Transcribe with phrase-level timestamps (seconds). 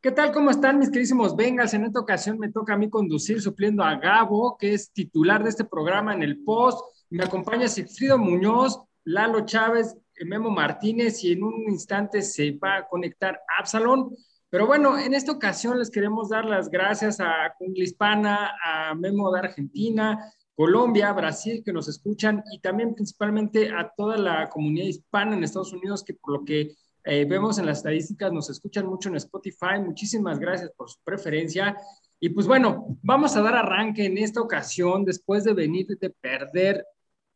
[0.00, 0.32] ¿Qué tal?
[0.32, 1.74] ¿Cómo están mis queridísimos Bengals?
[1.74, 5.50] En esta ocasión me toca a mí conducir supliendo a Gabo, que es titular de
[5.50, 6.80] este programa en el post.
[7.08, 12.88] Me acompaña Sigfrido Muñoz, Lalo Chávez, Memo Martínez y en un instante se va a
[12.88, 14.10] conectar Absalón.
[14.50, 19.32] Pero bueno, en esta ocasión les queremos dar las gracias a Cungla Hispana, a Memo
[19.32, 20.18] de Argentina,
[20.54, 25.72] Colombia, Brasil, que nos escuchan y también principalmente a toda la comunidad hispana en Estados
[25.72, 26.74] Unidos, que por lo que
[27.04, 29.80] eh, vemos en las estadísticas nos escuchan mucho en Spotify.
[29.84, 31.76] Muchísimas gracias por su preferencia.
[32.20, 36.86] Y pues bueno, vamos a dar arranque en esta ocasión después de venir de perder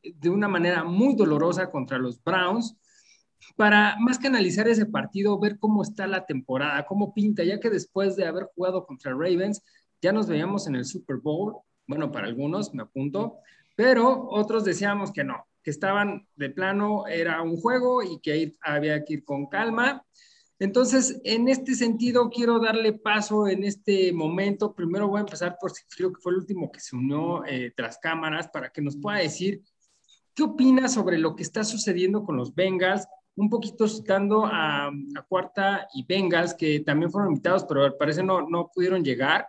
[0.02, 2.76] de una manera muy dolorosa contra los Browns
[3.56, 7.70] para más que analizar ese partido, ver cómo está la temporada, cómo pinta, ya que
[7.70, 9.62] después de haber jugado contra Ravens,
[10.00, 13.38] ya nos veíamos en el Super Bowl, bueno, para algunos me apunto,
[13.74, 19.04] pero otros decíamos que no, que estaban de plano, era un juego y que había
[19.04, 20.06] que ir con calma.
[20.60, 24.76] Entonces, en este sentido, quiero darle paso en este momento.
[24.76, 27.98] Primero voy a empezar por Sigfrido, que fue el último que se unió eh, tras
[27.98, 29.60] cámaras, para que nos pueda decir
[30.36, 34.92] qué opina sobre lo que está sucediendo con los Bengals, un poquito citando a,
[35.28, 39.48] Cuarta y Bengals, que también fueron invitados, pero al parecer no, no pudieron llegar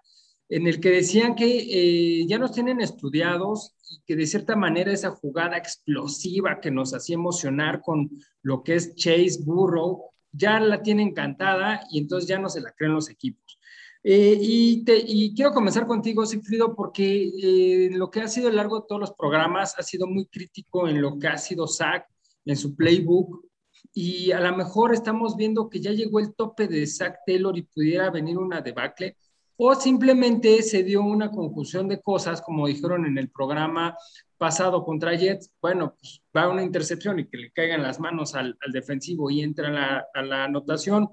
[0.49, 4.91] en el que decían que eh, ya nos tienen estudiados y que de cierta manera
[4.91, 8.09] esa jugada explosiva que nos hacía emocionar con
[8.41, 12.71] lo que es Chase Burrow, ya la tienen encantada y entonces ya no se la
[12.71, 13.59] creen los equipos.
[14.03, 18.51] Eh, y, te, y, quiero comenzar contigo, Sigfrido, porque eh, lo que ha sido a
[18.51, 21.67] lo largo de todos los programas ha sido muy crítico en lo que ha sido
[21.67, 22.05] Zach,
[22.45, 23.45] en su playbook,
[23.93, 27.63] y a lo mejor estamos viendo que ya llegó el tope de Zach Taylor y
[27.63, 29.17] pudiera venir una debacle
[29.57, 33.97] o simplemente se dio una confusión de cosas, como dijeron en el programa
[34.37, 38.57] pasado contra Jets, bueno, pues va una intercepción y que le caigan las manos al,
[38.71, 41.09] defensivo y entra a la, anotación,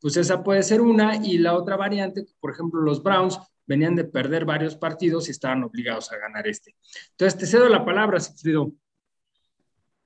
[0.00, 4.04] pues esa puede ser una, y la otra variante, por ejemplo, los Browns venían de
[4.04, 6.76] perder varios partidos y estaban obligados a ganar este.
[7.10, 8.72] Entonces, te cedo la palabra, Sigfrido.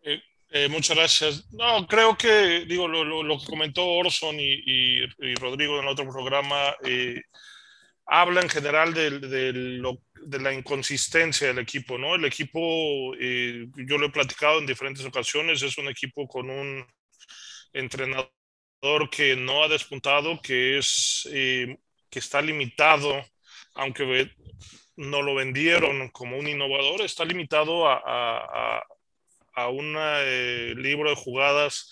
[0.03, 0.21] Eh,
[0.51, 1.53] eh, muchas gracias.
[1.53, 7.21] No, creo que, digo, lo, que comentó Orson y, Rodrigo en el otro programa, eh,
[8.13, 12.15] habla en general de, de, la inconsistencia del equipo, ¿no?
[12.15, 16.87] El equipo, eh, yo lo he platicado en diferentes ocasiones, es un equipo con un
[17.73, 18.29] entrenador
[19.11, 21.79] que no ha despuntado, que es eh,
[22.11, 23.25] que está limitado,
[23.77, 24.31] aunque
[24.97, 28.83] no lo vendieron como un innovador, está limitado a, a,
[29.55, 31.91] a un eh, libro de jugadas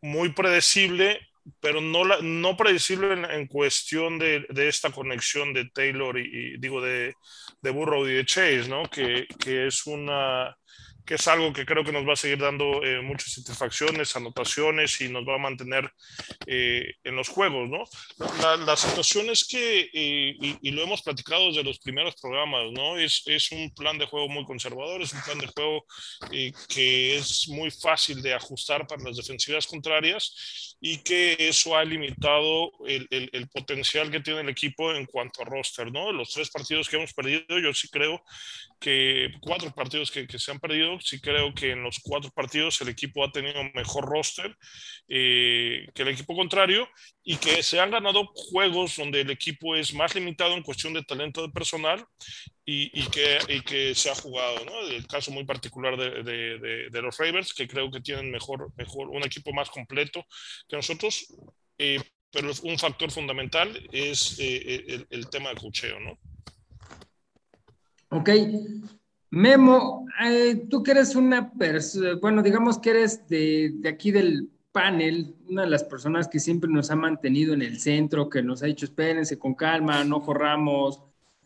[0.00, 1.20] muy predecible
[1.60, 6.80] pero no, la, no predecible en, cuestión de, de, esta conexión de Taylor y, digo
[6.80, 7.14] de,
[7.60, 8.84] de, Burrow y de Chase, ¿no?
[8.84, 10.56] Que, que es una
[11.04, 15.00] que es algo que creo que nos va a seguir dando eh, muchas satisfacciones, anotaciones
[15.00, 15.92] y nos va a mantener
[16.46, 17.84] eh, en los juegos, ¿no?
[18.64, 22.96] La, situación es que, eh, y, lo hemos platicado desde los primeros programas, ¿no?
[22.96, 25.84] Es, es un plan de juego muy conservador, es un plan de juego
[26.68, 32.72] que es muy fácil de ajustar para las defensivas contrarias y que eso ha limitado
[32.88, 36.10] el, el, el potencial que tiene el equipo en cuanto a roster, ¿no?
[36.10, 38.20] Los tres partidos que hemos perdido, yo sí creo
[38.80, 42.80] que cuatro partidos que, que se han perdido, sí creo que en los cuatro partidos
[42.80, 44.56] el equipo ha tenido mejor roster
[45.06, 46.88] eh, que el equipo contrario
[47.22, 51.04] y que se han ganado juegos donde el equipo es más limitado en cuestión de
[51.04, 52.04] talento de personal
[52.64, 54.72] y, y, que, y que, se ha jugado, ¿no?
[54.88, 59.08] El caso muy particular de, de, de, los Ravens, que creo que tienen mejor, mejor,
[59.08, 60.24] un equipo más completo
[60.68, 61.26] que nosotros,
[61.78, 66.18] eh, pero un factor fundamental es eh, el, el, tema de cocheo, ¿no?
[68.10, 68.30] Ok,
[69.32, 75.34] Memo, eh, tú que eres una persona, bueno, digamos que eres de, aquí del panel,
[75.48, 78.66] una de las personas que siempre nos ha mantenido en el centro, que nos ha
[78.66, 81.02] dicho, espérense con calma, no corramos.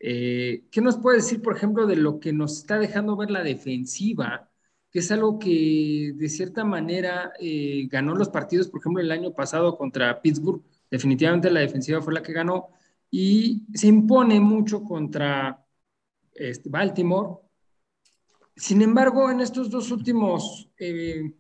[0.09, 3.43] Eh, ¿Qué nos puede decir, por ejemplo, de lo que nos está dejando ver la
[3.43, 4.51] defensiva?
[4.91, 9.35] Que es algo que de cierta manera eh, ganó los partidos, por ejemplo, el año
[9.35, 10.63] pasado contra Pittsburgh.
[10.91, 12.69] Definitivamente la defensiva fue la que ganó
[13.11, 15.65] y se impone mucho contra
[16.35, 17.47] este, Baltimore
[18.57, 21.31] sin embargo, en estos dos últimos eh,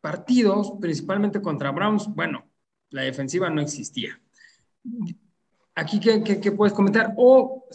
[0.00, 2.48] partidos, principalmente contra Browns, bueno,
[2.90, 4.20] la defensiva no existía.
[5.74, 7.12] Aquí, ¿qué, puedes comentar?
[7.16, 7.66] O,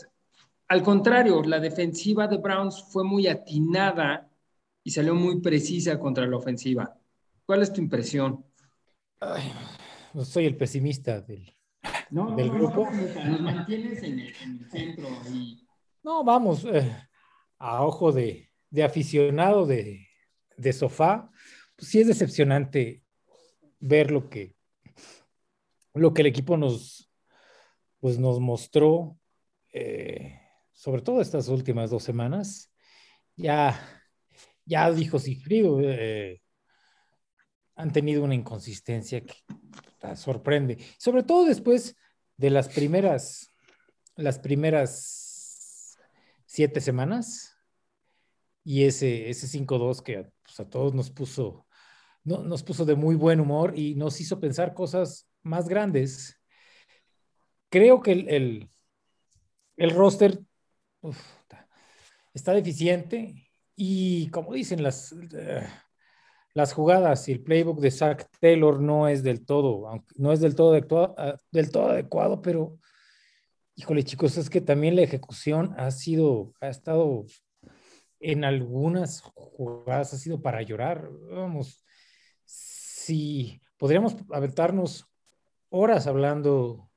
[0.67, 4.29] al contrario, la defensiva de Browns fue muy atinada
[4.83, 6.97] y salió muy precisa contra la ofensiva.
[7.45, 8.45] ¿Cuál es tu impresión?
[10.13, 11.55] no soy el pesimista del,
[12.09, 12.87] del grupo.
[12.91, 14.33] nos mantienes en el,
[14.69, 15.07] centro.
[16.03, 16.95] No, vamos, eh,
[17.57, 20.07] a ojo de, de aficionado de,
[20.57, 21.29] de sofá,
[21.75, 23.03] pues sí es decepcionante
[23.79, 24.55] ver lo que,
[25.93, 27.11] lo que el equipo nos,
[27.99, 29.17] pues nos mostró,
[29.73, 30.39] eh,
[30.85, 32.71] sobre todo estas últimas dos semanas,
[33.35, 33.75] ya,
[34.65, 36.43] ya dijo Sigfrido, eh,
[37.75, 39.33] han tenido una inconsistencia que
[40.15, 41.95] sorprende, sobre todo después
[42.37, 43.51] de las primeras,
[44.15, 45.97] las primeras
[46.45, 47.57] siete semanas
[48.63, 51.65] y ese, ese 5-2 que pues, a todos nos puso,
[52.23, 56.39] no, nos puso de muy buen humor y nos hizo pensar cosas más grandes.
[57.71, 58.69] Creo que el,
[59.77, 60.45] el, roster
[62.33, 65.67] está deficiente y como dicen las, eh,
[66.53, 70.55] las jugadas y el playbook de Zach Taylor no es del todo, no es del
[70.55, 72.77] todo, adecuado, ah, del todo adecuado, pero
[73.75, 77.25] híjole chicos, es que también la ejecución ha sido, ha estado
[78.19, 81.09] en algunas jugadas, ha sido para llorar.
[81.29, 81.83] Vamos,
[82.45, 85.05] si podríamos aventarnos
[85.69, 86.89] horas hablando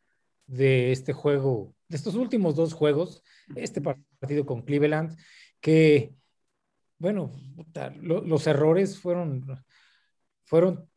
[0.47, 3.23] de este juego, de estos últimos dos juegos,
[3.57, 5.17] este partido con Cleveland,
[5.61, 6.15] que
[6.99, 7.33] bueno,
[8.01, 9.65] los errores fueron,
[10.45, 10.89] fueron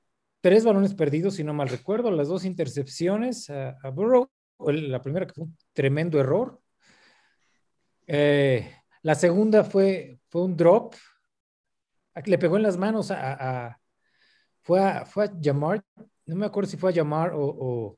[0.41, 4.29] tres balones perdidos, si no mal recuerdo, las dos intercepciones a, Burrow,
[4.59, 6.59] la primera que fue un tremendo error.
[8.07, 8.69] Eh,
[9.03, 10.95] la segunda fue, fue un drop,
[12.25, 13.79] le pegó en las manos a,
[14.61, 15.83] fue a, fue a Jamar,
[16.25, 17.97] no me acuerdo si fue a Jamar o, o,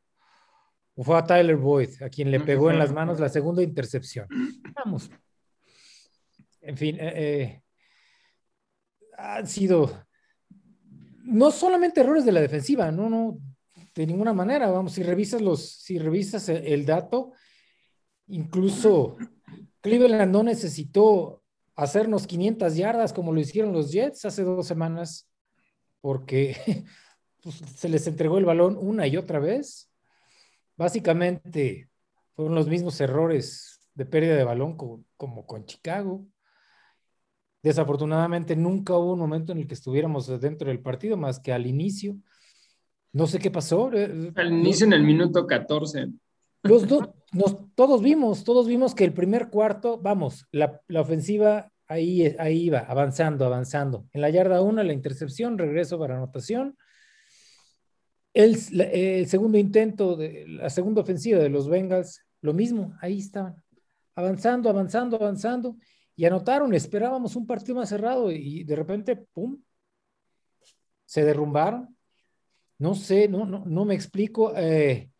[0.97, 4.27] fue a Tyler Boyd, a quien le pegó en las manos la segunda intercepción.
[4.75, 5.09] Vamos.
[6.61, 7.63] En fin, eh, eh
[9.17, 10.05] han sido
[11.23, 13.39] no solamente errores de la defensiva, no, no,
[13.95, 14.69] de ninguna manera.
[14.69, 17.31] Vamos, si revisas los, si revisas el, dato,
[18.27, 19.17] incluso
[19.81, 21.43] Cleveland no necesitó
[21.75, 25.29] hacernos 500 yardas como lo hicieron los Jets hace dos semanas,
[26.01, 26.55] porque
[27.41, 29.89] pues, se les entregó el balón una y otra vez.
[30.75, 31.89] Básicamente
[32.35, 36.25] fueron los mismos errores de pérdida de balón como con Chicago.
[37.61, 41.65] Desafortunadamente nunca hubo un momento en el que estuviéramos dentro del partido más que al
[41.65, 42.17] inicio.
[43.13, 43.91] No sé qué pasó.
[43.93, 46.09] Eh, al inicio en el minuto 14.
[46.63, 47.09] Los dos,
[47.75, 53.45] todos vimos, todos vimos que el primer cuarto, vamos, la, ofensiva ahí, ahí iba, avanzando,
[53.45, 54.07] avanzando.
[54.11, 56.77] En la yarda 1, la intercepción, regreso para anotación.
[58.33, 63.55] El, segundo intento, de, la segunda ofensiva de los Bengals, lo mismo, ahí estaban,
[64.15, 65.77] avanzando, avanzando, avanzando
[66.15, 69.59] y anotaron, esperábamos un partido más cerrado y de repente, ¡pum!,
[71.05, 71.95] se derrumbaron.
[72.79, 74.53] No sé, no, no, no me explico.
[74.57, 75.11] Eh,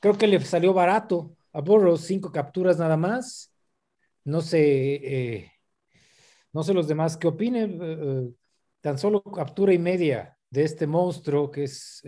[0.00, 3.52] creo que le salió barato a Burroughs, cinco capturas nada más.
[4.24, 5.52] No sé, eh,
[6.52, 7.78] no sé los demás qué opinen.
[7.82, 8.30] Eh,
[8.80, 12.02] tan solo captura y media de este monstruo que es...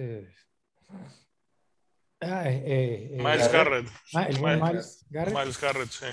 [2.21, 3.89] Ah, Miles Garrett.
[4.13, 5.37] Miles Garrett.
[5.37, 6.07] Miles Garrett, sí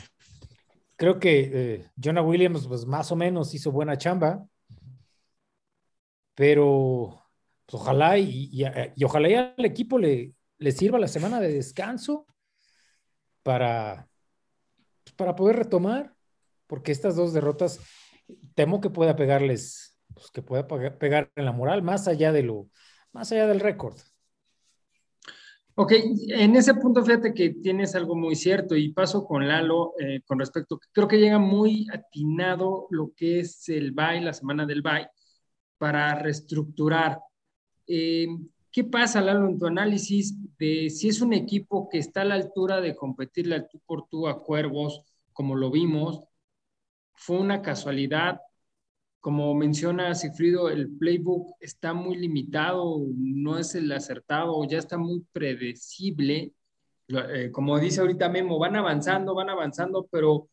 [0.95, 4.45] creo que eh, Jonah Williams, pues más o menos hizo buena chamba,
[6.33, 7.23] pero
[7.65, 8.63] pues, ojalá y,
[9.03, 12.27] ojalá ya al equipo le, le, sirva la semana de descanso
[13.43, 14.07] para,
[15.03, 16.13] pues, para poder retomar,
[16.67, 17.79] porque estas dos derrotas
[18.55, 22.67] temo que pueda pegarles, pues que pueda pegar en la moral, más allá de lo,
[23.11, 23.95] más allá del récord.
[25.77, 25.91] Ok,
[26.29, 30.39] en ese punto fíjate que tienes algo muy cierto y paso con Lalo eh, con
[30.39, 35.07] respecto, creo que llega muy atinado lo que es el BAI, la semana del BAI,
[35.77, 37.19] para reestructurar.
[37.87, 38.27] Eh,
[38.71, 42.35] ¿Qué pasa, Lalo, en tu análisis de si es un equipo que está a la
[42.35, 45.01] altura de competirle al tú por tú a Cuervos,
[45.33, 46.23] como lo vimos?
[47.13, 48.39] ¿Fue una casualidad?
[49.25, 55.25] Como menciona Sigfrido, el playbook está muy limitado, no es el acertado, ya está muy
[55.33, 56.53] predecible.
[57.07, 60.47] Eh, como dice ahorita Memo, van avanzando, van avanzando, pero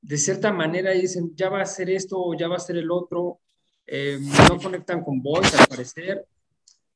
[0.00, 2.90] de cierta manera dicen, ya va a ser esto o ya va a ser el
[2.90, 3.38] otro.
[3.86, 6.26] Eh, no conectan con voice, al parecer.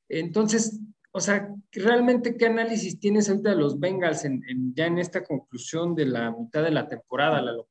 [0.08, 0.80] Entonces,
[1.12, 4.42] o sea, realmente, ¿qué análisis tienes ahorita de los Bengals en,
[4.74, 7.68] ya en esta conclusión de la mitad de la temporada, Lalo?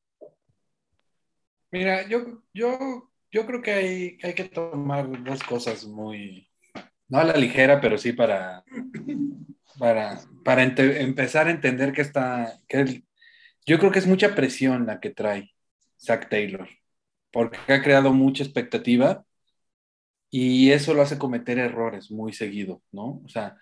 [1.72, 6.50] Mira, yo, yo yo creo que hay, hay que tomar dos cosas muy,
[7.08, 8.64] no a la ligera, pero sí para,
[9.78, 13.04] para, para empezar a entender que está, que
[13.66, 15.54] yo creo que es mucha presión la que trae
[16.00, 16.68] Zach Taylor,
[17.32, 19.24] porque ha creado mucha expectativa
[20.32, 23.22] y eso lo hace cometer errores muy seguido, ¿no?
[23.26, 23.58] O sea,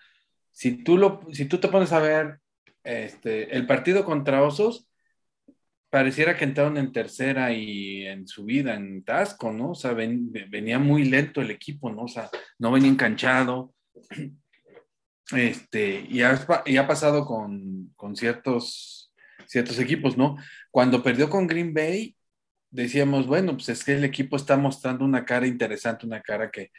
[0.50, 2.40] si tú, lo, si tú te pones a ver
[2.84, 4.87] este, el partido contra Osos,
[5.90, 9.70] pareciera que entraron en tercera y en subida, en Tasco, ¿no?
[9.70, 12.02] O sea, venía muy lento el equipo, ¿no?
[12.02, 13.74] O sea, no venía enganchado.
[15.30, 19.12] Este, y ha, y ha pasado con, con ciertos,
[19.46, 20.38] ciertos equipos, ¿no?
[20.70, 22.16] Cuando perdió con Green Bay,
[22.70, 26.70] decíamos, bueno, pues es que el equipo está mostrando una cara interesante, una cara que,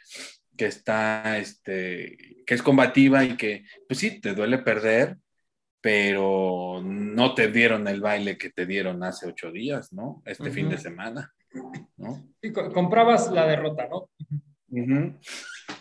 [0.56, 5.16] que está, este, que es combativa y que, pues sí, te duele perder,
[5.80, 10.22] pero no te dieron el baile que te dieron hace ocho días, ¿no?
[10.26, 11.32] Este fin de semana,
[11.96, 12.22] ¿no?
[12.42, 14.08] Y comprabas la derrota, ¿no?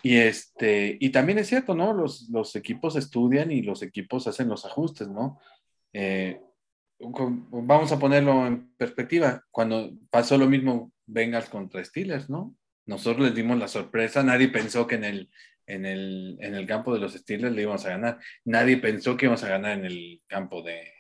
[0.02, 1.94] Y este, y también es cierto, ¿no?
[1.94, 5.40] Los, los, equipos estudian y los equipos hacen los ajustes, ¿no?
[5.94, 6.42] Eh,
[7.00, 9.44] vamos a ponerlo en perspectiva.
[9.52, 12.56] Cuando pasó lo mismo Bengals contra Steelers, ¿no?
[12.86, 15.30] Nosotros les dimos la sorpresa, nadie pensó que en el,
[15.70, 18.20] en el, en el campo de los Steelers le íbamos a ganar.
[18.44, 20.92] Nadie pensó que íbamos a ganar en el campo de,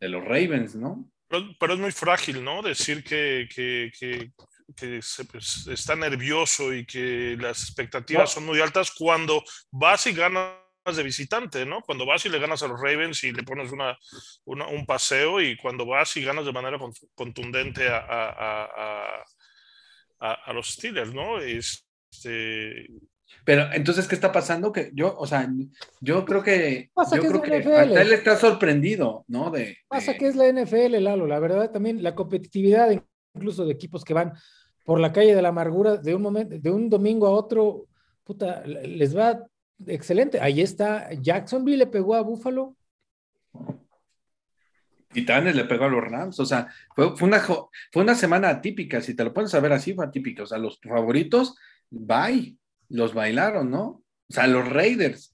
[0.00, 1.10] de los Ravens, ¿no?
[1.28, 2.62] Pero, es muy frágil, ¿no?
[2.62, 4.30] Decir que, que, que,
[4.76, 9.42] que se, pues, está nervioso y que las expectativas son muy altas cuando
[9.72, 10.54] vas y ganas
[10.84, 11.80] de visitante, ¿no?
[11.80, 13.98] Cuando vas y le ganas a los Ravens y le pones una,
[14.44, 16.78] una un paseo y cuando vas y ganas de manera
[17.16, 19.24] contundente a, a,
[20.20, 21.40] a, a los Steelers, ¿no?
[21.40, 22.86] Este,
[23.44, 24.72] pero entonces, ¿qué está pasando?
[24.72, 25.50] Que yo, o sea,
[26.00, 29.50] yo creo que, yo creo que él está sorprendido, ¿no?
[29.50, 32.90] De, Pasa que es la NFL, Lalo, la verdad también la competitividad
[33.34, 34.32] incluso de equipos que van
[34.84, 37.86] por la calle de la amargura de un momento, de un domingo a otro,
[38.22, 39.44] puta, les va
[39.86, 40.40] excelente.
[40.40, 42.76] Ahí está, Jacksonville le pegó a Buffalo.
[45.12, 49.00] Titanes le pegó a los Rams, o sea, fue, fue, una, fue una semana atípica,
[49.00, 51.56] si te lo puedes saber así, fue atípica, o sea, los favoritos,
[51.90, 52.56] bye
[52.94, 54.04] los bailaron, ¿no?
[54.28, 55.32] O sea, los Raiders.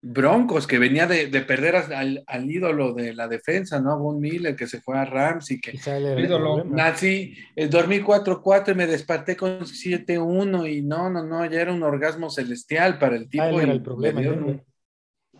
[0.00, 3.92] Broncos, que venía de, perder al, ídolo de la defensa, ¿no?
[3.92, 5.72] A Von Miller, que se fue a Rams y que...
[5.72, 6.64] ídolo.
[6.64, 11.72] Nací, eh, dormí 4-4 y me desperté con 7-1 y no, no, no, ya era
[11.72, 13.60] un orgasmo celestial para el tipo.
[13.60, 14.20] era el problema.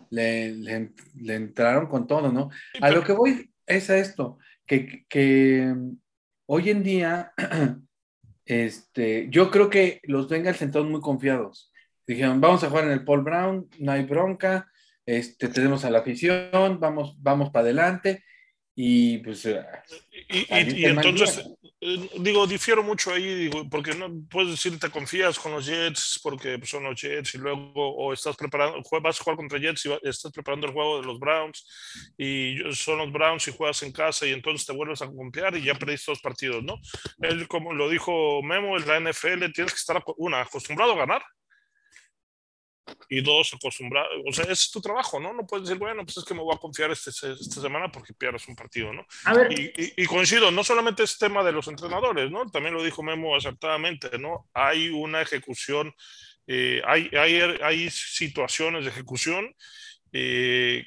[0.09, 2.49] Le, le, entraron con todo, ¿no?
[2.81, 5.73] A lo que voy es a esto, que, que
[6.45, 7.31] hoy en día
[8.47, 11.71] Este, yo creo que los Bengals entraron muy confiados.
[12.07, 14.71] Dijeron, vamos a jugar en el Paul Brown, no hay bronca,
[15.05, 18.23] este, tenemos a la afición, vamos, vamos para adelante.
[18.73, 19.45] Y pues.
[19.45, 25.51] Y, entonces, eh, digo, difiero mucho ahí, digo, porque no puedes decir te confías con
[25.51, 29.59] los Jets porque son los Jets y luego o estás preparando, vas a jugar contra
[29.59, 31.65] Jets y estás preparando el juego de los Browns
[32.17, 35.63] y son los Browns y juegas en casa y entonces te vuelves a confiar y
[35.63, 36.79] ya perdiste dos partidos, ¿no?
[37.21, 41.23] Él, como lo dijo Memo, en la NFL tienes que estar, una, acostumbrado a ganar
[43.09, 45.33] y dos, acostumbrados, o sea, es tu trabajo, ¿no?
[45.33, 48.13] No puedes decir, bueno, pues es que me voy a confiar este, esta semana porque
[48.13, 49.05] pierdes un partido, ¿no?
[49.25, 49.47] A ver.
[49.51, 52.49] Y, coincido, no solamente es tema de los entrenadores, ¿no?
[52.49, 54.49] También lo dijo Memo acertadamente, ¿no?
[54.53, 55.93] Hay una ejecución,
[56.47, 59.53] eh, hay, hay, hay, situaciones de ejecución
[60.11, 60.85] eh,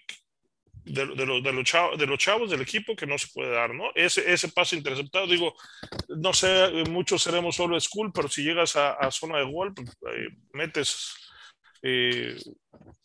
[0.85, 3.51] de, de, los, de, los chavos, de los chavos del equipo que no se puede
[3.51, 3.91] dar, ¿no?
[3.95, 5.55] Ese, ese pase interceptado, digo,
[6.09, 10.29] no sé, muchos seremos solo school, pero si llegas a, zona de gol, pues, eh,
[10.53, 11.15] metes
[11.83, 12.37] eh,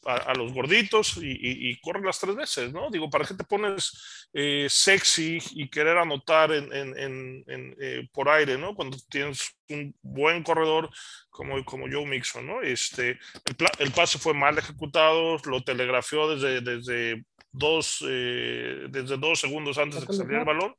[0.06, 2.92] a, los gorditos y, y, corren las tres veces, ¿no?
[2.92, 8.30] Digo, ¿para qué te pones eh, sexy y querer anotar en, en, en, eh, por
[8.30, 8.76] aire, ¿no?
[8.76, 10.90] Cuando tienes un buen corredor
[11.30, 12.62] como, como Joe Mixon, ¿no?
[12.62, 17.26] Este, el, el pase fue mal ejecutado, lo telegrafió desde, desde
[17.58, 20.76] dos, eh, desde dos segundos antes de que saliera el balón.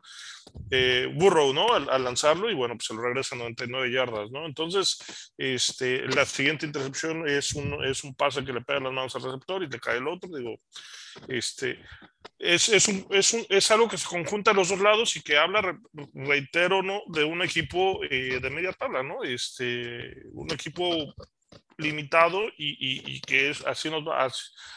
[0.70, 1.72] Eh, Burrow, ¿no?
[1.72, 4.46] Al, lanzarlo y bueno, pues se lo regresa a 99 yardas, ¿no?
[4.46, 9.16] Entonces, este, la siguiente intercepción es un, es un pase que le pega las manos
[9.16, 10.56] al receptor y te cae el otro, digo,
[11.28, 11.78] este,
[12.38, 15.22] es, es, un, es, un, es algo que se conjunta a los dos lados y
[15.22, 15.78] que habla,
[16.14, 17.02] reitero, ¿no?
[17.06, 19.22] De un equipo eh, de media tabla, ¿no?
[19.22, 21.14] Este, un equipo
[21.78, 24.26] limitado y, que es así nos va,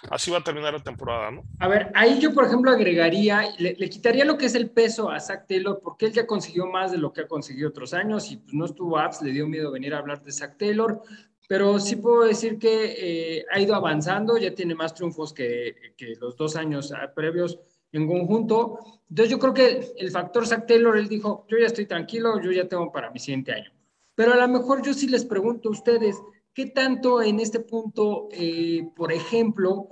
[0.10, 1.44] así, va a terminar la temporada, ¿no?
[1.60, 5.20] A ver, ahí yo por ejemplo agregaría, le, quitaría lo que es el peso a
[5.20, 8.38] Zach Taylor porque él ya consiguió más de lo que ha conseguido otros años y
[8.38, 11.01] pues no estuvo apps, le dio miedo venir a hablar de Zach Taylor,
[11.50, 16.13] pero sí puedo decir que eh, ha ido avanzando, ya tiene más triunfos que, que
[16.22, 17.60] los dos años ah, previos
[17.91, 18.79] en conjunto.
[19.10, 22.51] Entonces yo creo que el factor Zach Taylor, él dijo, yo ya estoy tranquilo, yo
[22.51, 23.72] ya tengo para mi siguiente año.
[24.13, 26.15] Pero a lo mejor yo sí les pregunto a ustedes,
[26.60, 29.88] ¿Qué tanto en este punto, eh, por ejemplo,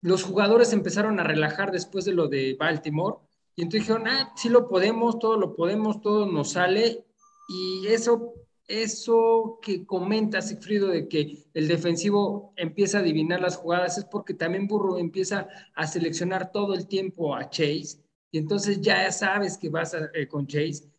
[0.00, 3.16] los jugadores empezaron a relajar después de lo de Baltimore?
[3.56, 7.04] Y entonces dijeron, ah, sí lo podemos, todo lo podemos, todo nos sale.
[7.48, 8.34] Y eso,
[8.66, 14.34] eso que comenta Sigfrido de que el defensivo empieza a adivinar las jugadas es porque
[14.34, 18.00] también Burro empieza a seleccionar todo el tiempo a Chase.
[18.30, 20.90] Y entonces ya sabes que vas eh, con Chase.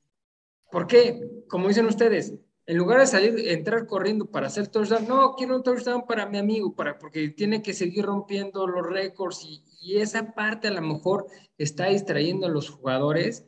[0.72, 1.44] ¿Por qué?
[1.48, 2.34] Como dicen ustedes,
[2.68, 6.40] En lugar de salir, entrar corriendo para hacer touchdown, no, quiero un touchdown para mi
[6.40, 10.82] amigo, para, porque tiene que seguir rompiendo los récords y, y esa parte a lo
[10.82, 11.28] mejor
[11.60, 13.46] está distrayendo a los jugadores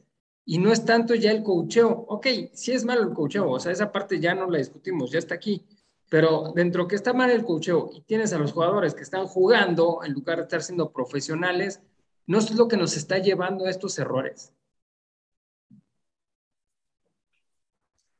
[0.50, 1.90] y no es tanto ya el cocheo.
[2.08, 5.20] Ok, sí es malo el cocheo, o sea, esa parte ya no la discutimos, ya
[5.20, 5.68] está aquí.
[6.10, 10.00] Pero dentro que está mal el cocheo y tienes a los jugadores que están jugando
[10.06, 11.82] en lugar de estar siendo profesionales,
[12.28, 14.54] ¿no es lo que nos está llevando a estos errores?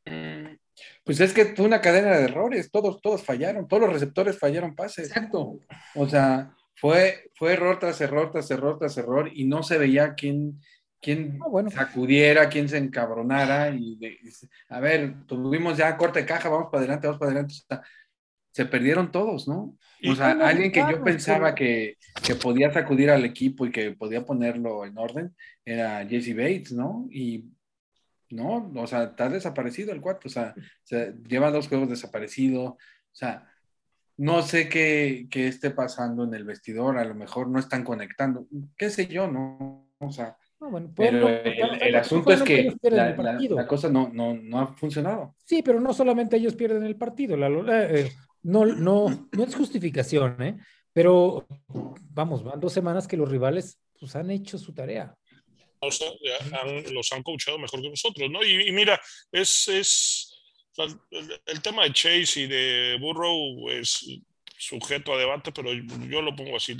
[0.06, 0.58] Mm,
[1.06, 4.76] pues es que fue una cadena de errores, todos, todos fallaron, todos los receptores fallaron
[4.76, 5.08] pases.
[5.08, 5.62] Exacto.
[5.96, 10.14] O sea, fue, fue error tras error, tras error, tras error, y no se veía
[10.14, 10.60] quién,
[11.02, 13.70] quién Ah, sacudiera, quién se encabronara.
[13.70, 17.20] Y, de- y se- a ver, tuvimos ya corte de caja, vamos para adelante, vamos
[17.20, 17.54] para adelante.
[17.56, 17.84] O sea,
[18.52, 19.78] se perdieron todos, ¿no?
[20.10, 23.92] O sea, No, alguien que yo pensaba que, que podía sacudir al equipo y que
[23.92, 27.08] podía ponerlo en orden era Jesse Bates, ¿no?
[27.12, 27.46] Y
[28.30, 32.78] no, o sea, está desaparecido el cuarto, o sea, se- lleva dos juegos desaparecido, o
[33.12, 33.48] sea,
[34.18, 38.48] no sé qué, qué esté pasando en el vestidor, a lo mejor no están conectando,
[38.76, 39.88] qué sé yo, ¿no?
[40.00, 43.90] O sea, No, bueno, pero no, el, el asunto es que la, la- la cosa
[43.90, 45.36] no, no, no ha funcionado.
[45.46, 48.12] Sí, pero no solamente ellos pierden el partido, Lalo, eh, eh,
[48.44, 50.58] no, no, no es justificación, ¿eh?
[50.94, 51.46] Pero
[52.10, 55.16] vamos, van dos semanas que los rivales pues, han hecho su tarea.
[55.80, 56.08] o sea,
[56.60, 58.44] han- los han coachado mejor que nosotros, ¿no?
[58.44, 59.00] Y, y mira,
[59.32, 60.34] es, es
[60.72, 64.04] o sea, el, el tema de Chase y de Burrow es
[64.58, 66.76] sujeto a debate, pero yo lo pongo así.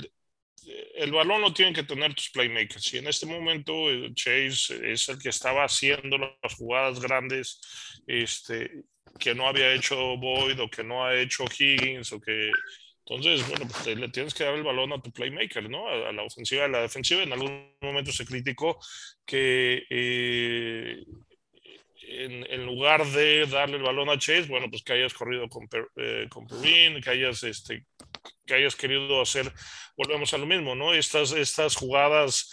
[0.98, 2.92] El balón lo tienen que tener tus playmakers.
[2.94, 7.60] Y en este momento eh, Chase es el que estaba haciendo las jugadas grandes
[8.06, 8.82] este,
[9.18, 12.50] que no había hecho Boyd o que no ha hecho Higgins o que
[13.10, 15.88] entonces, bueno, pues te- le tienes que dar el balón a tu playmaker, ¿no?
[15.88, 17.22] A, la ofensiva, a la defensiva.
[17.22, 18.78] En algún momento se criticó
[19.24, 21.04] que eh,
[22.02, 26.26] en, lugar de darle el balón a Chase, bueno, pues que hayas corrido con, eh,
[26.28, 27.86] con Perrine, que hayas, este,
[28.46, 29.52] que hayas querido hacer,
[29.96, 30.94] volvemos a lo mismo, ¿no?
[30.94, 32.50] Estas, estas jugadas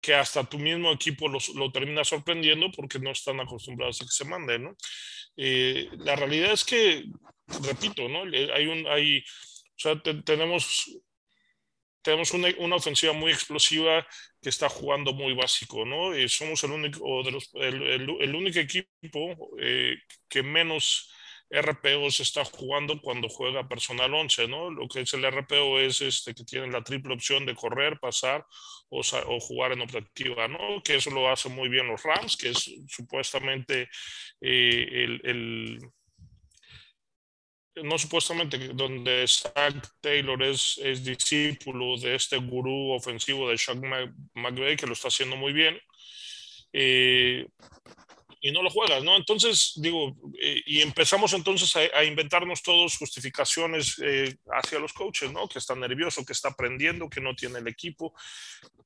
[0.00, 4.10] que hasta tu mismo equipo los- lo termina sorprendiendo porque no están acostumbrados a que
[4.10, 4.76] se mande, ¿no?
[5.36, 7.04] Eh, la realidad es que,
[7.62, 8.22] repito, ¿no?
[8.54, 9.22] Hay un, hay, o
[9.78, 10.86] sea, te- tenemos,
[12.02, 14.06] tenemos una, una ofensiva muy explosiva
[14.40, 16.14] que está jugando muy básico, ¿no?
[16.14, 19.96] Eh, somos el único, de los, el, el- el único equipo eh,
[20.28, 21.12] que menos
[21.50, 24.70] RPOs está jugando cuando juega personal 11, ¿no?
[24.70, 28.46] Lo que es el RPO es este que tiene la triple opción de correr, pasar
[28.88, 29.02] o,
[29.40, 30.82] jugar en optativa, ¿no?
[30.84, 33.88] Que eso lo hacen muy bien los Rams, que es supuestamente
[34.40, 35.78] eh, el, el-
[37.82, 44.12] no supuestamente, donde Zach Taylor es, es discípulo de este gurú ofensivo de Sean Mc-
[44.34, 45.78] McVay, que lo está haciendo muy bien,
[46.72, 47.46] eh,
[48.40, 49.16] y no lo juegas, ¿no?
[49.16, 55.30] Entonces, digo, eh, y empezamos entonces a, a inventarnos todos justificaciones eh, hacia los coaches,
[55.32, 55.48] ¿no?
[55.48, 58.14] Que está nervioso, que está aprendiendo, que no tiene el equipo.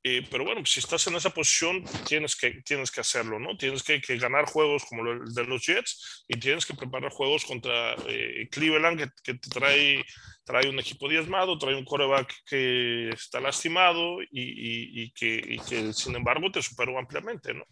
[0.02, 3.56] Eh, pero bueno, si estás en esa posición, tienes que, tienes que hacerlo, ¿no?
[3.56, 7.44] Tienes que, que ganar juegos como el de los Jets y tienes que preparar juegos
[7.46, 10.04] contra eh, Cleveland, que, que te trae,
[10.44, 15.58] trae un equipo diezmado, trae un coreback que está lastimado y, y- y que, y
[15.60, 17.64] que, sin embargo, te superó ampliamente, ¿no?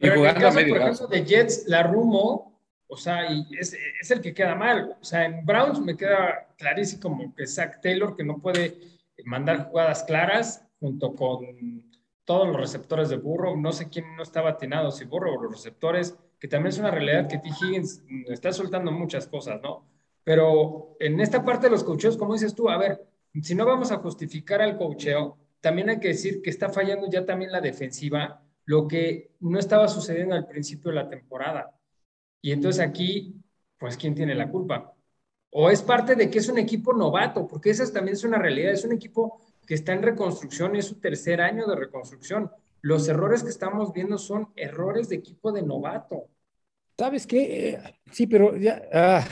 [0.00, 2.58] Y Pero en el caso, medio por ejemplo, de Jets, la Rumo,
[2.88, 4.96] o sea, y es, es el que queda mal.
[5.00, 8.78] O sea, en Browns me queda clarísimo como que Zach Taylor, que no puede
[9.24, 11.90] mandar jugadas claras junto con
[12.24, 13.56] todos los receptores de Burrow.
[13.56, 16.90] No sé quién no estaba atinado, si Burrow o los receptores, que también es una
[16.90, 17.48] realidad que T.
[17.48, 19.84] Higgins está soltando muchas cosas, ¿no?
[20.24, 23.04] Pero en esta parte de los cocheos, como dices tú, a ver,
[23.42, 27.24] si no vamos a justificar al cocheo, también hay que decir que está fallando ya
[27.26, 31.70] también la defensiva, lo que no estaba sucediendo al principio de la temporada.
[32.42, 33.34] Y entonces aquí,
[33.78, 34.94] pues, ¿quién tiene la culpa?
[35.50, 38.72] O es parte de que es un equipo novato, porque esa también es una realidad,
[38.72, 42.50] es un equipo que está en reconstrucción, es su tercer año de reconstrucción.
[42.82, 46.28] Los errores que estamos viendo son errores de equipo de novato.
[46.98, 47.70] ¿Sabes qué?
[47.70, 47.78] Eh,
[48.12, 49.26] sí, pero ya, ah,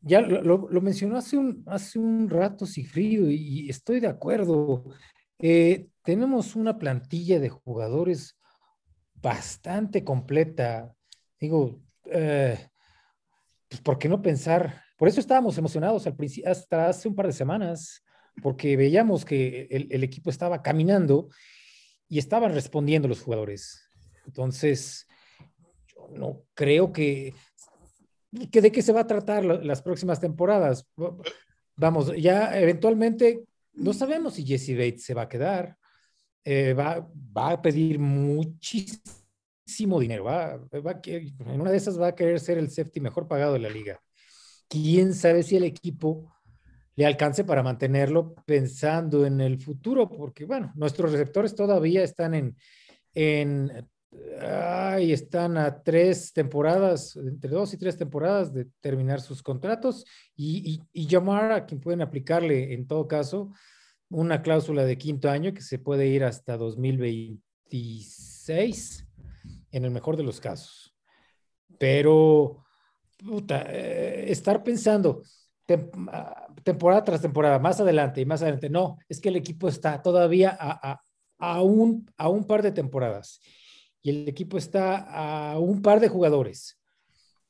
[0.00, 4.84] ya lo, lo- mencionó hace un, hace un rato Sigfrido y estoy de acuerdo.
[5.38, 8.38] Eh, tenemos una plantilla de jugadores
[9.14, 10.94] bastante completa.
[11.40, 12.68] Digo, eh,
[13.68, 14.82] pues, ¿por qué no pensar?
[14.96, 18.02] Por eso estábamos emocionados al principio, hasta hace un par de semanas,
[18.42, 21.28] porque veíamos que el, el equipo estaba caminando
[22.08, 23.90] y estaban respondiendo los jugadores.
[24.26, 25.06] Entonces,
[25.94, 27.34] yo no creo que,
[28.50, 30.86] que de qué se va a tratar la- las próximas temporadas.
[31.76, 33.44] Vamos, ya eventualmente
[33.76, 35.76] no sabemos si Jesse Bates se va a quedar.
[36.44, 40.24] Eh, va, va a pedir muchísimo dinero.
[40.24, 43.58] Va, va, en una de esas va a querer ser el safety mejor pagado de
[43.58, 44.00] la liga.
[44.68, 46.32] ¿Quién sabe si el equipo
[46.94, 50.08] le alcance para mantenerlo pensando en el futuro?
[50.08, 52.56] Porque, bueno, nuestros receptores todavía están en,
[53.14, 53.88] en
[54.40, 60.04] Ay, están a tres temporadas, entre dos y tres temporadas de terminar sus contratos
[60.36, 63.50] y, y, llamar a quien pueden aplicarle en todo caso
[64.10, 69.06] una cláusula de quinto año que se puede ir hasta 2026
[69.72, 70.94] en el mejor de los casos.
[71.78, 72.64] Pero,
[73.18, 75.22] puta, eh, estar pensando
[76.08, 80.02] ah, temporada tras temporada, más adelante y más adelante, no, es que el equipo está
[80.02, 81.00] todavía a,
[81.38, 83.40] a, un, a un par de temporadas
[84.06, 86.78] y el equipo está a un par de jugadores.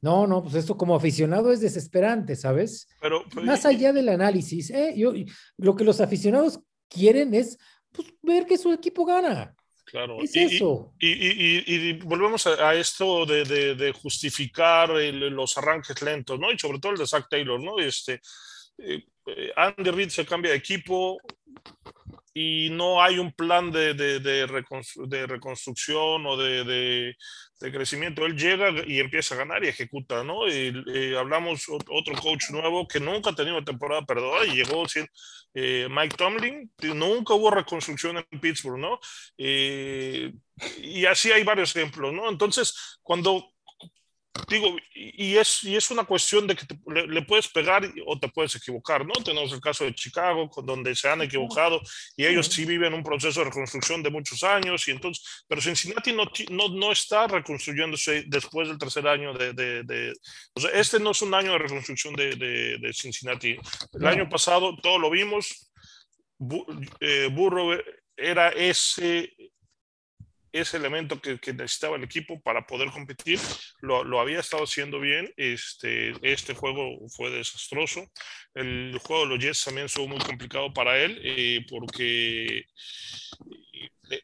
[0.00, 2.88] No, no, pues esto como aficionado es desesperante, ¿sabes?
[2.98, 4.94] Pero, pues, más allá del análisis, ¿eh?
[4.96, 5.12] yo,
[5.58, 7.58] lo que los aficionados quieren es
[7.92, 9.54] pues, ver que su equipo gana.
[9.84, 10.16] Claro.
[10.22, 10.94] Es eso.
[10.98, 16.50] Y, volvemos a, esto de, justificar los arranques lentos, ¿no?
[16.52, 17.78] Y sobre todo el de Zach Taylor, ¿no?
[17.78, 18.14] Este,
[18.78, 21.18] eh, eh, Andy Reid se cambia de equipo,
[22.38, 27.16] y no hay un plan de, de, de, reconstrucción o de,
[27.58, 28.26] crecimiento.
[28.26, 30.46] Él llega y empieza a ganar y ejecuta, ¿no?
[30.46, 34.84] Y, hablamos otro coach nuevo que nunca ha tenido temporada perdida y llegó
[35.54, 39.00] eh, Mike Tomlin, nunca hubo reconstrucción en Pittsburgh, ¿no?
[39.38, 40.30] Eh,
[40.82, 42.28] y así hay varios ejemplos, ¿no?
[42.28, 43.50] Entonces, cuando
[44.48, 48.54] digo, y es, y es una cuestión de que le, puedes pegar o te puedes
[48.56, 49.12] equivocar, ¿no?
[49.24, 51.80] Tenemos el caso de Chicago, donde se han equivocado
[52.16, 56.12] y ellos sí viven un proceso de reconstrucción de muchos años, y entonces, pero Cincinnati
[56.12, 60.12] no, no, no está reconstruyéndose después del tercer año de, de,
[60.54, 63.56] o sea, este no es un año de reconstrucción de, de Cincinnati.
[63.92, 65.70] El año pasado todo lo vimos,
[67.00, 67.78] eh, Burro
[68.16, 69.34] era ese
[70.60, 73.38] ese elemento que, necesitaba el equipo para poder competir.
[73.80, 75.32] Lo, lo, había estado haciendo bien.
[75.36, 78.06] Este, este juego fue desastroso.
[78.54, 82.66] El juego de los Jets también fue muy complicado para él eh, porque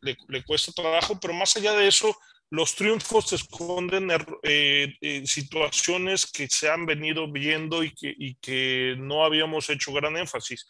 [0.00, 2.16] le, le, cuesta trabajo, pero más allá de eso,
[2.52, 4.10] los triunfos esconden
[4.42, 9.92] eh, eh, situaciones que se han venido viendo y que, y que no habíamos hecho
[9.92, 10.66] gran énfasis.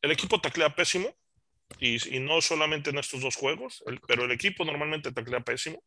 [0.00, 1.14] El equipo taclea pésimo,
[1.80, 5.82] y, no solamente en estos dos juegos, pero el equipo normalmente taclea pésimo.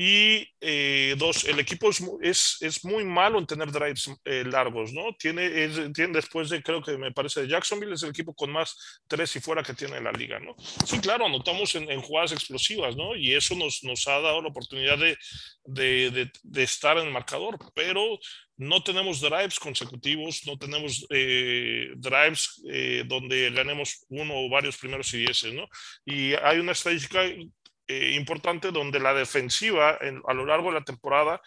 [0.00, 4.92] Y eh, dos, el equipo es, es, es, muy malo en tener drives eh, largos,
[4.92, 5.12] ¿no?
[5.18, 5.50] Tiene,
[5.92, 9.34] tiene, después de, creo que me parece, de Jacksonville, es el equipo con más tres
[9.34, 10.54] y fuera que tiene la liga, ¿no?
[10.86, 13.16] Sí, claro, anotamos en, en jugadas explosivas, ¿no?
[13.16, 15.18] Y eso nos, nos ha dado la oportunidad de,
[15.64, 18.20] de, de, de, estar en el marcador, pero
[18.58, 25.14] no tenemos drives consecutivos, no tenemos eh, drives eh, donde ganemos uno o varios primeros
[25.14, 25.66] y dieces, ¿no?
[26.04, 31.40] Y hay una estadística eh, importante donde la defensiva a lo largo de la temporada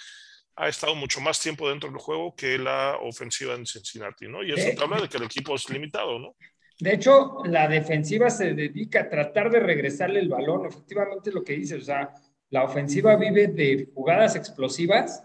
[0.56, 4.42] ha estado mucho más tiempo dentro del juego que la ofensiva en Cincinnati, ¿no?
[4.42, 6.36] Y eso habla de que el equipo es limitado, ¿no?
[6.80, 11.54] De hecho, la defensiva se dedica a tratar de regresarle el balón, efectivamente lo que
[11.54, 12.10] dice, o sea,
[12.50, 15.24] la ofensiva vive de jugadas explosivas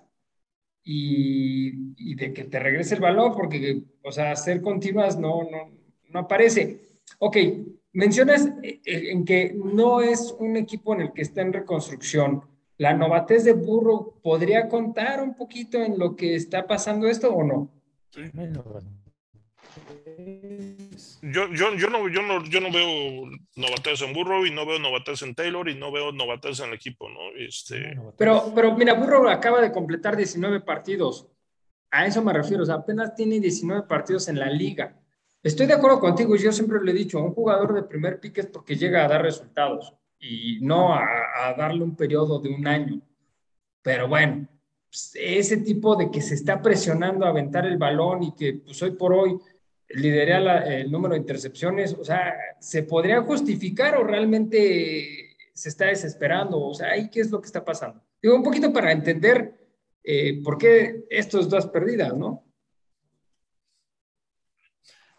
[0.88, 5.72] y, de que te regrese el balón, porque, o sea, hacer continuas no, no,
[6.08, 6.80] no aparece.
[7.18, 7.36] Ok,
[7.92, 12.42] mencionas eh, eh, en que no es un equipo en el que está en reconstrucción.
[12.78, 17.42] ¿La novatez de Burro podría contar un poquito en lo que está pasando esto o
[17.42, 17.70] no?
[18.10, 18.22] Sí.
[21.22, 24.78] Yo, yo, yo, no, yo, no, yo no veo novatez en Burrow y no veo
[24.78, 27.18] novatez en Taylor y no veo novatez en el equipo, ¿no?
[27.36, 27.98] Este...
[28.16, 31.28] Pero, pero mira, Burrow acaba de completar 19 partidos.
[31.90, 34.98] A eso me refiero, o sea, apenas tiene 19 partidos en la liga.
[35.42, 38.46] Estoy de acuerdo contigo, yo siempre le he dicho, un jugador de primer pique es
[38.46, 41.04] porque llega a dar resultados y no a,
[41.44, 43.00] a darle un periodo de un año.
[43.82, 44.48] Pero bueno,
[44.88, 48.82] pues, ese tipo de que se está presionando a aventar el balón y que pues
[48.82, 49.38] hoy por hoy
[49.88, 56.60] lidera el número de intercepciones, o sea, ¿se podría justificar o realmente se está desesperando?
[56.60, 58.02] O sea, ¿ahí qué es lo que está pasando?
[58.20, 59.54] Digo, un poquito para entender
[60.02, 62.44] eh, por qué estos dos perdidas, ¿no?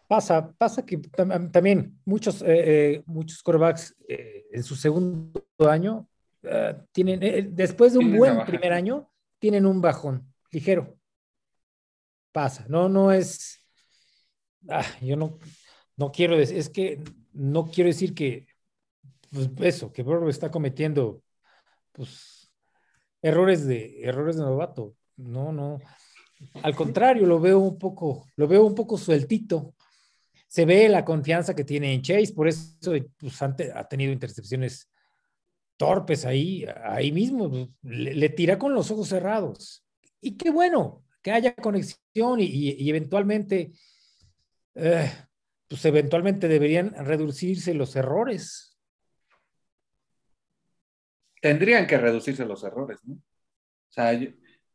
[0.08, 6.08] Pasa, pasa que también muchos, eh, eh, muchos quarterbacks en su segundo año
[6.94, 10.98] tienen, después de un buen primer año, tienen un bajón ligero.
[12.32, 13.62] Pasa, no, no es,
[14.70, 15.38] ah, yo no,
[15.96, 17.04] no quiero decir, es que
[17.34, 18.48] no quiero decir que,
[19.32, 21.24] pues eso, que Burrow está cometiendo,
[21.92, 22.52] pues,
[23.22, 24.96] errores de, errores de novato.
[25.18, 25.80] No, no.
[26.62, 29.76] Al contrario, lo veo un poco, lo veo un poco sueltito.
[30.48, 32.78] Se ve la confianza que tiene en Chase, por eso
[33.18, 34.90] pues, ha tenido intercepciones
[35.78, 39.86] torpes ahí, ahí mismo, le, tira con los ojos cerrados.
[40.20, 43.72] Y qué bueno que haya conexión y, eventualmente,
[44.78, 45.12] eh,
[45.68, 48.78] pues eventualmente deberían reducirse los errores.
[51.42, 53.16] Tendrían que reducirse los errores, ¿no?
[53.16, 54.20] O sea,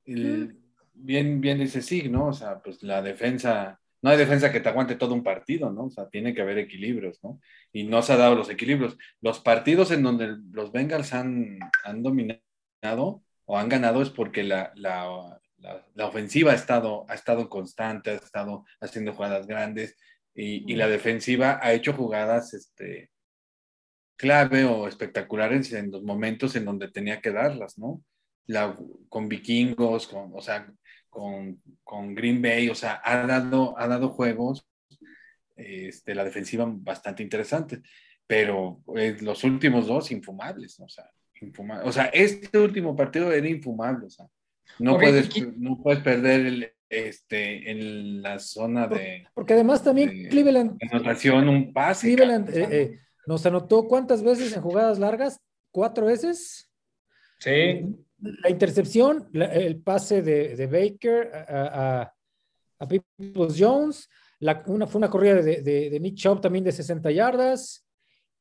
[0.05, 2.29] bien, bien dice sí, ¿no?
[2.29, 5.85] O sea, pues la defensa no hay defensa que te aguante todo un partido, ¿no?
[5.85, 7.41] O sea, tiene que haber equilibrios, ¿no?
[7.73, 8.99] Y no se ha dado los equilibrios.
[9.21, 14.73] Los partidos en donde los Bengals han, han dominado o han ganado es porque la,
[14.75, 19.96] la, la, ofensiva ha estado, ha estado constante, ha estado haciendo jugadas grandes
[20.35, 23.11] y, y la defensiva ha hecho jugadas este,
[24.16, 28.05] clave o espectaculares en los momentos en donde tenía que darlas, ¿no?
[28.46, 28.77] La,
[29.09, 30.72] con vikingos, con, o sea,
[31.11, 31.61] con,
[32.14, 34.64] Green Bay, o sea, ha dado, ha dado juegos,
[35.57, 37.83] este, la defensiva bastante interesante,
[38.27, 41.11] pero eh, los últimos dos infumables, o sea,
[41.85, 44.27] o sea, este último partido era infumable, o sea,
[44.79, 49.27] no, puedes, no puedes perder el, este, en la zona de...
[49.35, 50.79] Porque además también Cleveland...
[50.90, 52.14] Anotación, un pase.
[52.14, 56.70] Cleveland eh, eh, nos anotó cuántas veces en jugadas largas, cuatro veces.
[57.38, 62.14] Sí la intercepción, el pase de, Baker a,
[62.79, 64.09] a, Peoples Jones,
[64.66, 67.85] una, fue una corrida de, Nick Chubb también de 60 yardas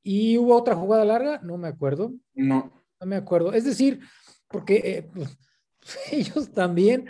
[0.04, 2.14] y hubo otra jugada larga, no me acuerdo.
[2.34, 2.72] No.
[3.00, 3.54] No me acuerdo.
[3.54, 4.00] Es decir,
[4.48, 5.36] porque eh, pues,
[6.12, 7.10] ellos también